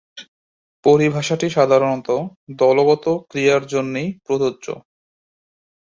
পরিভাষাটি 0.85 1.47
সাধারণতঃ 1.49 2.19
দলগত 2.59 3.05
ক্রীড়ার 3.29 3.63
জন্যেই 3.67 4.09
প্রযোজ্য। 4.25 4.65